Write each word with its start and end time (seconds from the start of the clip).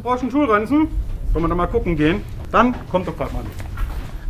Brauchst 0.00 0.22
du 0.22 0.26
einen 0.26 0.30
Schulranzen? 0.30 0.86
Sollen 1.32 1.44
wir 1.44 1.48
da 1.48 1.56
mal 1.56 1.66
gucken 1.66 1.96
gehen? 1.96 2.22
Dann 2.52 2.72
kommt 2.88 3.08
doch 3.08 3.16
gerade 3.16 3.32
mal. 3.32 3.42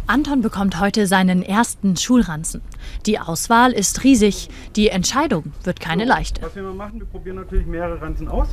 Anton 0.07 0.41
bekommt 0.41 0.81
heute 0.81 1.07
seinen 1.07 1.43
ersten 1.43 1.95
Schulranzen. 1.95 2.63
Die 3.05 3.19
Auswahl 3.19 3.73
ist 3.73 4.03
riesig. 4.03 4.49
Die 4.77 4.89
Entscheidung 4.89 5.53
wird 5.65 5.79
keine 5.79 6.07
leichte. 6.07 6.41
Was 6.41 6.57
wir 6.57 6.63
mal 6.63 6.73
machen, 6.73 7.01
wir 7.01 7.07
probieren 7.07 7.37
natürlich 7.37 7.67
mehrere 7.67 8.01
Ranzen 8.01 8.29
aus. 8.29 8.49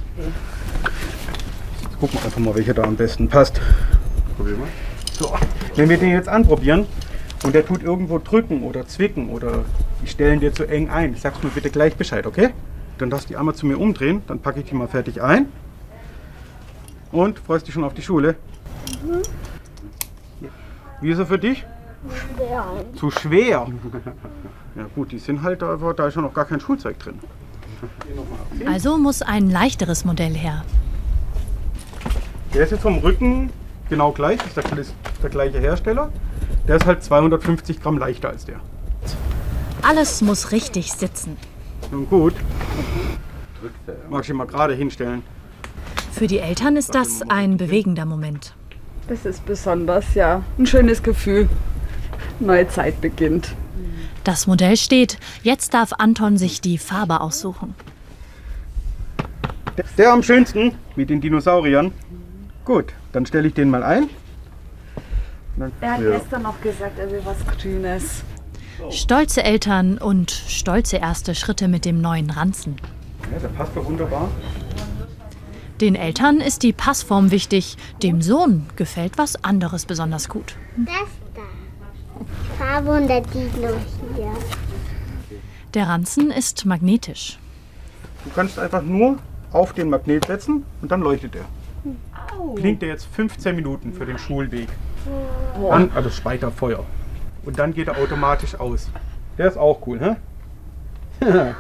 Jetzt 1.84 2.00
gucken 2.02 2.20
wir 2.20 2.26
einfach 2.26 2.40
mal, 2.40 2.54
welcher 2.54 2.74
da 2.74 2.84
am 2.84 2.98
besten 2.98 3.30
passt. 3.30 3.62
Probier 4.36 4.58
mal. 4.58 4.68
So, 5.14 5.34
wenn 5.76 5.88
wir 5.88 5.98
den 5.98 6.10
jetzt 6.10 6.28
anprobieren 6.28 6.86
und 7.46 7.56
der 7.56 7.66
tut 7.66 7.82
irgendwo 7.82 8.20
drücken 8.20 8.62
oder 8.64 8.88
zwicken 8.88 9.30
oder 9.30 9.64
die 10.04 10.08
stellen 10.08 10.42
dir 10.42 10.54
zu 10.54 10.66
eng 10.66 10.90
ein, 10.90 11.16
sagst 11.16 11.42
du 11.42 11.48
mir 11.48 11.54
bitte 11.54 11.70
gleich 11.70 11.96
Bescheid, 11.96 12.28
okay? 12.28 12.50
Dann 12.98 13.10
darfst 13.10 13.30
du 13.30 13.34
die 13.34 13.38
einmal 13.38 13.56
zu 13.56 13.66
mir 13.66 13.80
umdrehen, 13.80 14.22
dann 14.28 14.42
packe 14.42 14.60
ich 14.60 14.66
die 14.66 14.76
mal 14.76 14.90
fertig 14.90 15.22
ein. 15.22 15.48
Und 17.16 17.40
freust 17.40 17.66
dich 17.66 17.74
schon 17.74 17.86
auf 17.86 17.94
die 17.94 18.02
Schule? 18.02 18.36
Wie 21.00 21.10
ist 21.10 21.18
er 21.20 21.26
für 21.26 21.40
dich? 21.40 21.66
Schwer. 22.36 22.66
Zu 22.96 23.10
schwer. 23.10 23.68
Ja 24.76 24.86
gut, 24.94 25.14
die 25.14 25.20
sind 25.20 25.42
halt 25.42 25.64
einfach, 25.64 25.94
da 25.96 26.08
ist 26.08 26.14
schon 26.14 26.24
noch 26.24 26.34
gar 26.34 26.44
kein 26.44 26.60
Schulzeug 26.60 27.00
drin. 27.00 27.18
Also 28.68 28.98
muss 28.98 29.22
ein 29.22 29.50
leichteres 29.50 30.04
Modell 30.04 30.34
her. 30.34 30.66
Der 32.54 32.64
ist 32.66 32.72
jetzt 32.72 32.82
vom 32.82 32.98
Rücken 32.98 33.50
genau 33.90 34.12
gleich, 34.12 34.46
ist 34.46 34.58
der, 34.58 34.78
ist 34.78 34.94
der 35.24 35.30
gleiche 35.30 35.60
Hersteller. 35.60 36.12
Der 36.68 36.76
ist 36.76 36.86
halt 36.86 37.02
250 37.02 37.82
Gramm 37.82 37.98
leichter 37.98 38.28
als 38.28 38.44
der. 38.44 38.60
Alles 39.84 40.22
muss 40.22 40.52
richtig 40.52 40.92
sitzen. 40.92 41.38
Nun 41.92 42.10
gut, 42.10 42.34
Drückt 43.62 43.88
er. 43.88 44.10
mag 44.10 44.24
ich 44.24 44.30
ihn 44.30 44.36
mal 44.36 44.48
gerade 44.48 44.74
hinstellen. 44.74 45.24
Für 46.16 46.28
die 46.28 46.40
Eltern 46.40 46.78
ist 46.78 46.96
das 46.96 47.24
ein 47.28 47.58
bewegender 47.58 48.06
Moment. 48.06 48.54
Das 49.10 49.26
ist 49.26 49.46
besonders, 49.46 50.14
ja. 50.14 50.44
Ein 50.58 50.66
schönes 50.66 51.04
Gefühl. 51.04 51.50
Neue 52.40 52.70
Zeit 52.70 53.02
beginnt. 53.02 53.54
Das 54.24 54.48
Modell 54.48 54.78
steht. 54.78 55.18
Jetzt 55.44 55.74
darf 55.74 55.92
Anton 55.98 56.38
sich 56.38 56.62
die 56.62 56.78
Farbe 56.78 57.20
aussuchen. 57.20 57.76
Der 59.98 60.14
am 60.14 60.24
schönsten 60.24 60.76
mit 60.96 61.10
den 61.10 61.20
Dinosauriern. 61.20 61.92
Gut, 62.64 62.94
dann 63.12 63.26
stelle 63.26 63.50
ich 63.50 63.54
den 63.54 63.70
mal 63.70 63.84
ein. 63.84 64.10
Dann, 65.58 65.74
Er 65.82 65.92
hat 65.96 66.02
ja. 66.02 66.12
gestern 66.12 66.44
noch 66.44 66.62
gesagt, 66.62 66.98
er 66.98 67.12
will 67.12 67.22
was 67.26 67.46
Grünes. 67.58 68.24
Stolze 68.90 69.44
Eltern 69.44 69.98
und 69.98 70.32
stolze 70.32 70.96
erste 70.96 71.36
Schritte 71.36 71.68
mit 71.68 71.84
dem 71.84 72.00
neuen 72.00 72.30
Ranzen. 72.30 72.78
ja, 73.34 73.40
der 73.40 73.50
passt 73.50 73.76
doch 73.76 73.84
wunderbar. 73.84 74.30
Den 75.82 75.96
Eltern 75.96 76.40
ist 76.40 76.64
die 76.64 76.72
Passform 76.72 77.32
wichtig. 77.32 77.76
Dem 78.02 78.22
Sohn 78.22 78.68
gefällt 78.78 79.18
was 79.18 79.44
anderes 79.44 79.86
besonders 79.86 80.30
gut. 80.30 80.56
Das 80.78 80.96
da. 81.36 81.42
Farbe 82.58 82.92
und 82.92 83.08
der 83.10 83.22
Dino 83.22 83.74
hier. 84.16 84.32
Der 85.74 85.90
Ranzen 85.90 86.32
ist 86.32 86.66
magnetisch. 86.66 87.38
Du 88.24 88.30
kannst 88.34 88.58
einfach 88.58 88.82
nur 88.82 89.18
auf 89.52 89.74
den 89.74 89.90
Magnet 89.90 90.26
setzen 90.26 90.64
und 90.82 90.92
dann 90.92 91.02
leuchtet 91.02 91.36
er. 91.36 91.46
Blinkt 92.56 92.82
er 92.82 92.90
jetzt 92.90 93.08
15 93.14 93.54
Minuten 93.54 93.92
für 93.92 94.06
den 94.06 94.18
Schulweg. 94.18 94.70
Dann, 95.70 95.92
also 95.94 96.10
weiter 96.24 96.52
Feuer. 96.52 96.86
Und 97.44 97.60
dann 97.60 97.74
geht 97.74 97.90
er 97.90 97.98
automatisch 97.98 98.56
aus. 98.56 98.90
Der 99.38 99.48
ist 99.50 99.58
auch 99.58 99.86
cool, 99.86 100.00
hä? 100.00 100.16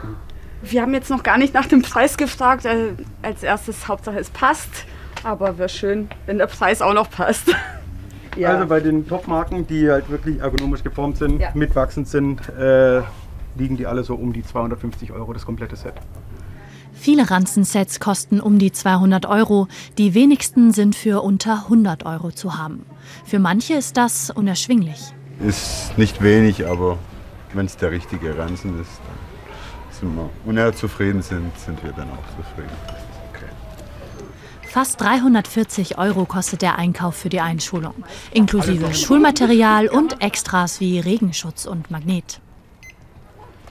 Wir 0.61 0.81
haben 0.81 0.93
jetzt 0.93 1.09
noch 1.09 1.23
gar 1.23 1.37
nicht 1.37 1.53
nach 1.53 1.67
dem 1.67 1.81
Preis 1.81 2.17
gefragt. 2.17 2.65
Äh, 2.65 2.93
Als 3.21 3.43
erstes 3.43 3.87
Hauptsache 3.87 4.17
es 4.19 4.29
passt. 4.29 4.85
Aber 5.23 5.57
wäre 5.57 5.69
schön, 5.69 6.07
wenn 6.25 6.37
der 6.37 6.47
Preis 6.47 6.81
auch 6.81 6.93
noch 6.93 7.09
passt. 7.09 7.47
ja. 8.37 8.49
Also 8.49 8.67
bei 8.67 8.79
den 8.79 9.07
Top-Marken, 9.07 9.65
die 9.67 9.89
halt 9.89 10.09
wirklich 10.09 10.39
ergonomisch 10.39 10.83
geformt 10.83 11.17
sind, 11.17 11.39
Ja. 11.39 11.49
mitwachsend 11.53 12.07
sind, 12.07 12.47
äh, 12.49 13.01
liegen 13.55 13.77
die 13.77 13.85
alle 13.87 14.03
so 14.03 14.15
um 14.15 14.33
die 14.33 14.43
250 14.43 15.11
Euro, 15.11 15.33
das 15.33 15.45
komplette 15.45 15.75
Set. 15.75 15.93
Viele 16.93 17.29
Ranzensets 17.29 17.99
kosten 17.99 18.39
um 18.39 18.57
die 18.57 18.71
200 18.71 19.25
Euro. 19.25 19.67
Die 19.97 20.13
wenigsten 20.13 20.71
sind 20.71 20.95
für 20.95 21.21
unter 21.21 21.63
100 21.65 22.05
Euro 22.05 22.31
zu 22.31 22.57
haben. 22.57 22.85
Für 23.25 23.39
manche 23.39 23.73
ist 23.75 23.97
das 23.97 24.29
unerschwinglich. 24.29 25.13
Ist 25.45 25.97
nicht 25.97 26.23
wenig, 26.23 26.65
aber 26.67 26.97
wenn 27.53 27.65
es 27.65 27.75
der 27.77 27.91
richtige 27.91 28.37
Ranzen 28.37 28.79
ist, 28.81 28.89
dann 29.05 29.24
sind 29.99 30.15
wir. 30.15 30.29
Und 30.45 30.57
er 30.57 30.73
zufrieden 30.75 31.21
sind, 31.21 31.57
sind 31.57 31.81
wir 31.83 31.91
dann 31.91 32.09
auch 32.11 32.37
zufrieden. 32.37 32.69
Fast 34.75 34.99
340 34.99 35.97
Euro 35.97 36.25
kostet 36.25 36.61
der 36.61 36.77
Einkauf 36.77 37.15
für 37.15 37.29
die 37.29 37.39
Einschulung, 37.39 37.93
inklusive 38.31 38.93
Schulmaterial 38.93 39.87
und 39.87 40.21
Extras 40.21 40.81
wie 40.81 40.99
Regenschutz 40.99 41.65
und 41.65 41.91
Magnet. 41.91 42.41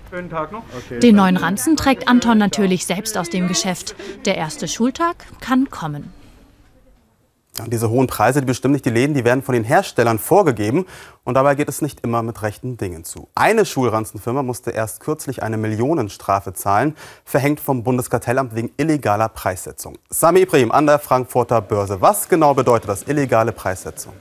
Schönen 0.09 0.31
Tag 0.31 0.51
noch. 0.51 0.63
Okay. 0.75 1.01
Den 1.01 1.17
neuen 1.17 1.37
Ranzen 1.37 1.77
trägt 1.77 2.09
Anton 2.09 2.39
natürlich 2.39 2.87
selbst 2.87 3.19
aus 3.19 3.29
dem 3.29 3.49
Geschäft. 3.49 3.95
Der 4.25 4.39
erste 4.39 4.67
Schultag 4.67 5.27
kann 5.43 5.69
kommen. 5.69 6.14
Ja, 7.59 7.67
diese 7.69 7.89
hohen 7.89 8.09
Preise, 8.09 8.41
die 8.41 8.47
bestimmen 8.47 8.73
nicht 8.73 8.85
die 8.85 8.91
Läden, 8.91 9.15
die 9.15 9.25
werden 9.25 9.43
von 9.43 9.55
den 9.55 9.63
Herstellern 9.63 10.19
vorgegeben. 10.19 10.87
Und 11.23 11.35
dabei 11.35 11.55
geht 11.55 11.69
es 11.69 11.83
nicht 11.83 12.01
immer 12.01 12.23
mit 12.23 12.43
rechten 12.43 12.77
Dingen 12.77 13.05
zu. 13.05 13.29
Eine 13.37 13.65
Schulranzenfirma 13.65 14.43
musste 14.43 14.73
erst 14.73 14.99
kürzlich 14.99 15.43
eine 15.43 15.57
Millionenstrafe 15.57 16.53
zahlen, 16.53 16.97
verhängt 17.25 17.61
vom 17.61 17.85
Bundeskartellamt 17.85 18.57
wegen 18.57 18.73
illegaler 18.77 19.29
Preissetzung. 19.29 19.99
Sami 20.11 20.41
Ibrahim 20.41 20.73
an 20.73 20.87
der 20.87 20.99
Frankfurter 20.99 21.61
Börse. 21.61 22.01
Was 22.01 22.29
genau 22.29 22.55
bedeutet 22.55 22.89
das, 22.89 23.05
illegale 23.05 23.53
Preissetzung? 23.53 24.15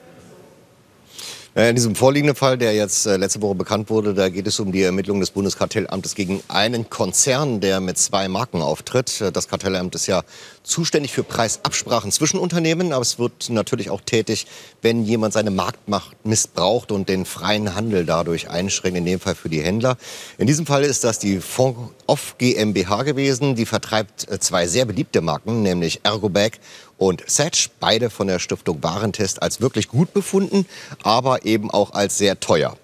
Äh, 1.55 1.69
In 1.69 1.75
diesem 1.75 1.93
vorliegenden 1.95 2.35
Fall, 2.35 2.57
der 2.57 2.73
jetzt 2.73 3.05
äh, 3.05 3.15
letzte 3.17 3.41
Woche 3.41 3.53
bekannt 3.53 3.91
wurde, 3.91 4.15
da 4.15 4.29
geht 4.29 4.47
es 4.47 4.59
um 4.59 4.71
die 4.71 4.81
Ermittlung 4.81 5.19
des 5.19 5.29
Bundeskartellamtes 5.29 6.15
gegen 6.15 6.41
einen 6.47 6.89
Konzern, 6.89 7.59
der 7.59 7.79
mit 7.79 7.99
zwei 7.99 8.27
Marken 8.27 8.61
auftritt. 8.61 9.21
Äh, 9.21 9.31
Das 9.31 9.47
Kartellamt 9.47 9.93
ist 9.93 10.07
ja 10.07 10.23
zuständig 10.63 11.13
für 11.13 11.23
Preisabsprachen 11.23 12.11
zwischen 12.11 12.39
Unternehmen, 12.39 12.91
aber 12.91 13.03
es 13.03 13.19
wird 13.19 13.49
natürlich 13.49 13.91
auch 13.91 14.01
tätig, 14.01 14.47
wenn 14.81 15.03
jemand 15.03 15.33
seine 15.33 15.51
Marktmacht 15.51 16.25
missbraucht 16.25 16.91
und 16.91 17.07
den 17.07 17.25
freien 17.25 17.75
Handel 17.75 18.05
dadurch 18.05 18.49
einschränkt, 18.49 18.97
in 18.97 19.05
dem 19.05 19.19
Fall 19.19 19.35
für 19.35 19.49
die 19.49 19.61
Händler. 19.61 19.97
In 20.39 20.47
diesem 20.47 20.65
Fall 20.65 20.83
ist 20.83 21.03
das 21.03 21.19
die 21.19 21.39
Fond 21.39 21.77
Off 22.07 22.35
GmbH 22.37 23.03
gewesen, 23.03 23.55
die 23.55 23.65
vertreibt 23.65 24.27
zwei 24.39 24.67
sehr 24.67 24.85
beliebte 24.85 25.21
Marken, 25.21 25.61
nämlich 25.61 26.01
Ergobag 26.03 26.53
und 26.97 27.23
Setch, 27.27 27.69
beide 27.79 28.09
von 28.09 28.27
der 28.27 28.39
Stiftung 28.39 28.81
Warentest 28.83 29.41
als 29.41 29.61
wirklich 29.61 29.87
gut 29.87 30.13
befunden, 30.13 30.65
aber 31.03 31.45
eben 31.45 31.71
auch 31.71 31.93
als 31.93 32.17
sehr 32.17 32.39
teuer. 32.39 32.77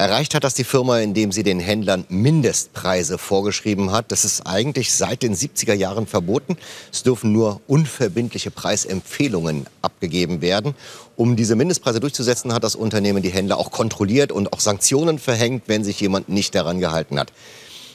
Erreicht 0.00 0.34
hat 0.34 0.44
das 0.44 0.54
die 0.54 0.64
Firma, 0.64 0.98
indem 1.00 1.30
sie 1.30 1.42
den 1.42 1.60
Händlern 1.60 2.06
Mindestpreise 2.08 3.18
vorgeschrieben 3.18 3.92
hat. 3.92 4.10
Das 4.10 4.24
ist 4.24 4.46
eigentlich 4.46 4.94
seit 4.94 5.22
den 5.22 5.36
70er 5.36 5.74
Jahren 5.74 6.06
verboten. 6.06 6.56
Es 6.90 7.02
dürfen 7.02 7.32
nur 7.32 7.60
unverbindliche 7.66 8.50
Preisempfehlungen 8.50 9.66
abgegeben 9.82 10.40
werden. 10.40 10.74
Um 11.16 11.36
diese 11.36 11.54
Mindestpreise 11.54 12.00
durchzusetzen, 12.00 12.54
hat 12.54 12.64
das 12.64 12.76
Unternehmen 12.76 13.22
die 13.22 13.28
Händler 13.28 13.58
auch 13.58 13.70
kontrolliert 13.70 14.32
und 14.32 14.54
auch 14.54 14.60
Sanktionen 14.60 15.18
verhängt, 15.18 15.64
wenn 15.66 15.84
sich 15.84 16.00
jemand 16.00 16.30
nicht 16.30 16.54
daran 16.54 16.80
gehalten 16.80 17.20
hat. 17.20 17.30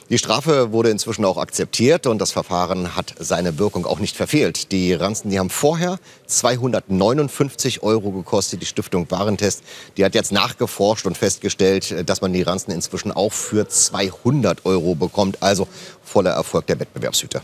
Die 0.08 0.18
Strafe 0.18 0.70
wurde 0.70 0.90
inzwischen 0.90 1.24
auch 1.24 1.36
akzeptiert 1.36 2.06
und 2.06 2.20
das 2.20 2.30
Verfahren 2.30 2.94
hat 2.94 3.14
seine 3.18 3.58
Wirkung 3.58 3.86
auch 3.86 3.98
nicht 3.98 4.16
verfehlt. 4.16 4.70
Die 4.70 4.94
Ranzen, 4.94 5.30
die 5.30 5.38
haben 5.40 5.50
vorher 5.50 5.98
259 6.26 7.82
Euro 7.82 8.12
gekostet. 8.12 8.62
Die 8.62 8.66
Stiftung 8.66 9.10
Warentest, 9.10 9.64
die 9.96 10.04
hat 10.04 10.14
jetzt 10.14 10.30
nachgeforscht 10.30 11.06
und 11.06 11.18
festgestellt, 11.18 12.08
dass 12.08 12.20
man 12.20 12.32
die 12.32 12.42
Ranzen 12.42 12.70
inzwischen 12.70 13.10
auch 13.10 13.32
für 13.32 13.68
200 13.68 14.64
Euro 14.64 14.94
bekommt. 14.94 15.42
Also 15.42 15.66
voller 16.04 16.30
Erfolg 16.30 16.68
der 16.68 16.78
Wettbewerbshüter. 16.78 17.42